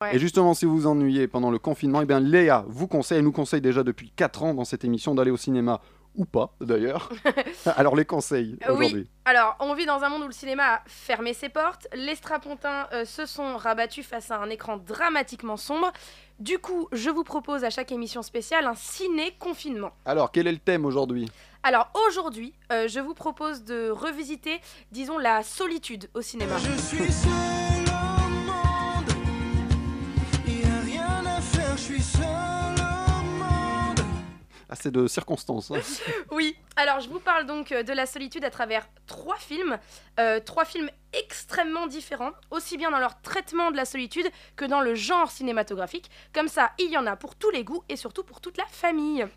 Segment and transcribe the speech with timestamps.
[0.00, 0.16] Ouais.
[0.16, 3.24] Et justement, si vous vous ennuyez pendant le confinement, eh bien Léa vous conseille, elle
[3.24, 5.80] nous conseille déjà depuis 4 ans dans cette émission d'aller au cinéma
[6.16, 7.10] ou pas d'ailleurs.
[7.76, 8.86] Alors les conseils Euh, oui.
[8.86, 9.10] aujourd'hui.
[9.26, 12.88] Alors, on vit dans un monde où le cinéma a fermé ses portes, les strapontins
[12.92, 15.92] euh, se sont rabattus face à un écran dramatiquement sombre.
[16.38, 19.90] Du coup, je vous propose à chaque émission spéciale un ciné-confinement.
[20.06, 21.30] Alors quel est le thème aujourd'hui?
[21.62, 24.60] Alors aujourd'hui, euh, je vous propose de revisiter,
[24.92, 26.56] disons, la solitude au cinéma.
[26.56, 27.30] Je suis seul
[34.68, 35.72] Assez de circonstances.
[35.72, 35.80] hein.
[36.30, 39.76] Oui, alors je vous parle donc euh, de la solitude à travers trois films,
[40.20, 44.80] euh, trois films extrêmement différents, aussi bien dans leur traitement de la solitude que dans
[44.80, 46.08] le genre cinématographique.
[46.32, 48.66] Comme ça, il y en a pour tous les goûts et surtout pour toute la
[48.66, 49.26] famille.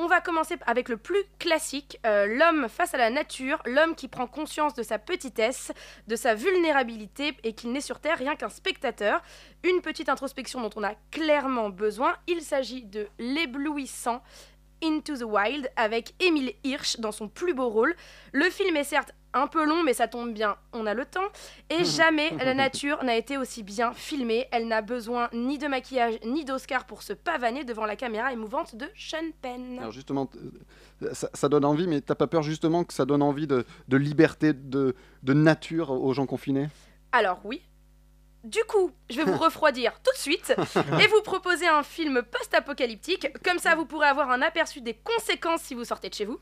[0.00, 4.06] On va commencer avec le plus classique, euh, l'homme face à la nature, l'homme qui
[4.06, 5.72] prend conscience de sa petitesse,
[6.06, 9.20] de sa vulnérabilité et qu'il n'est sur Terre rien qu'un spectateur.
[9.64, 12.14] Une petite introspection dont on a clairement besoin.
[12.28, 14.22] Il s'agit de l'éblouissant
[14.84, 17.96] Into the Wild avec Émile Hirsch dans son plus beau rôle.
[18.32, 21.28] Le film est certes un peu long, mais ça tombe bien, on a le temps.
[21.70, 24.46] Et jamais la nature n'a été aussi bien filmée.
[24.52, 28.76] Elle n'a besoin ni de maquillage ni d'Oscar pour se pavaner devant la caméra émouvante
[28.76, 29.78] de Sean Penn.
[29.78, 30.30] Alors justement,
[31.02, 33.64] euh, ça, ça donne envie, mais t'as pas peur justement que ça donne envie de,
[33.88, 36.68] de liberté, de, de nature aux gens confinés?
[37.12, 37.62] Alors oui.
[38.44, 40.54] Du coup, je vais vous refroidir tout de suite
[41.02, 43.26] et vous proposer un film post-apocalyptique.
[43.44, 46.38] Comme ça, vous pourrez avoir un aperçu des conséquences si vous sortez de chez vous.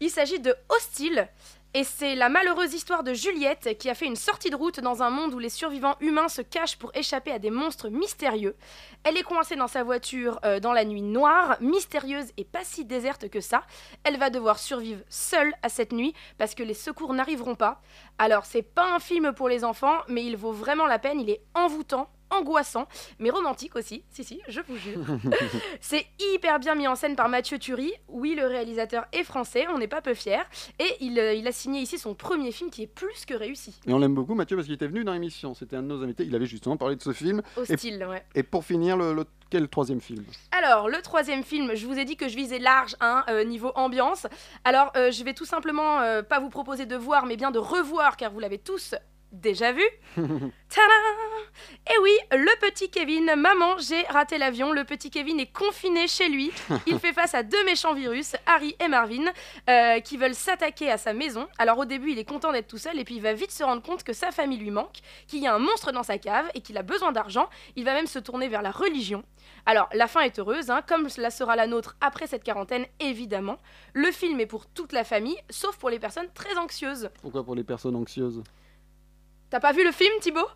[0.00, 1.28] Il s'agit de Hostile.
[1.76, 5.02] Et c'est la malheureuse histoire de Juliette qui a fait une sortie de route dans
[5.02, 8.54] un monde où les survivants humains se cachent pour échapper à des monstres mystérieux.
[9.02, 12.84] Elle est coincée dans sa voiture euh, dans la nuit noire, mystérieuse et pas si
[12.84, 13.64] déserte que ça.
[14.04, 17.82] Elle va devoir survivre seule à cette nuit parce que les secours n'arriveront pas.
[18.18, 21.18] Alors, c'est pas un film pour les enfants, mais il vaut vraiment la peine.
[21.18, 22.86] Il est envoûtant, angoissant,
[23.18, 24.04] mais romantique aussi.
[24.10, 25.00] Si, si, je vous jure.
[25.80, 27.92] c'est hyper bien mis en scène par Mathieu Turi.
[28.08, 30.42] Oui, le réalisateur est français, on n'est pas peu fiers.
[30.78, 33.78] Et il, euh, il a signé ici son premier film qui est plus que réussi.
[33.86, 35.54] Et on l'aime beaucoup, Mathieu, parce qu'il était venu dans l'émission.
[35.54, 36.24] C'était un de nos invités.
[36.24, 37.42] Il avait justement parlé de ce film.
[37.56, 38.24] Hostile, ouais.
[38.34, 40.24] Et pour finir, le, le- quel troisième film?
[40.50, 43.70] Alors, le troisième film, je vous ai dit que je visais large, hein, euh, niveau
[43.76, 44.26] ambiance.
[44.64, 47.58] Alors, euh, je vais tout simplement euh, pas vous proposer de voir, mais bien de
[47.58, 48.94] revoir, car vous l'avez tous
[49.40, 49.82] déjà vu.
[50.16, 50.50] Tadam
[51.88, 54.72] Et oui, le petit Kevin, maman, j'ai raté l'avion.
[54.72, 56.50] Le petit Kevin est confiné chez lui.
[56.86, 59.24] Il fait face à deux méchants virus, Harry et Marvin,
[59.68, 61.48] euh, qui veulent s'attaquer à sa maison.
[61.58, 63.62] Alors au début, il est content d'être tout seul, et puis il va vite se
[63.64, 66.50] rendre compte que sa famille lui manque, qu'il y a un monstre dans sa cave
[66.54, 67.48] et qu'il a besoin d'argent.
[67.76, 69.24] Il va même se tourner vers la religion.
[69.66, 73.58] Alors, la fin est heureuse, hein, comme cela sera la nôtre après cette quarantaine, évidemment.
[73.92, 77.10] Le film est pour toute la famille, sauf pour les personnes très anxieuses.
[77.22, 78.42] Pourquoi pour les personnes anxieuses?
[79.50, 80.48] T'as pas vu le film, Thibaut?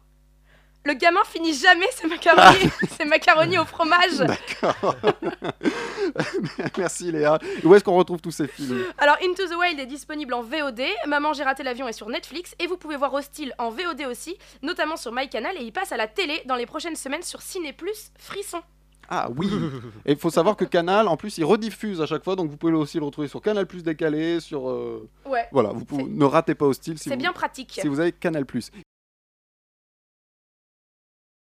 [0.84, 4.18] Le gamin finit jamais ses macaronis, ses macaronis au fromage.
[4.18, 4.94] D'accord.
[6.78, 7.38] Merci Léa.
[7.64, 8.84] Où est-ce qu'on retrouve tous ces films?
[8.96, 12.54] Alors, Into the Wild est disponible en VOD, Maman, j'ai raté l'avion est sur Netflix,
[12.58, 15.96] et vous pouvez voir Hostile en VOD aussi, notamment sur MyCanal, et il passe à
[15.96, 18.62] la télé dans les prochaines semaines sur Ciné Plus Frisson.
[19.08, 19.48] Ah oui
[20.06, 22.56] Et il faut savoir que Canal, en plus, il rediffuse à chaque fois, donc vous
[22.58, 24.68] pouvez aussi le retrouver sur Canal Plus décalé, sur...
[24.68, 27.78] euh, Ouais, Voilà, vous pouvez- ne ratez pas Hostile si, c'est vous, bien pratique.
[27.80, 28.70] si vous avez Canal Plus.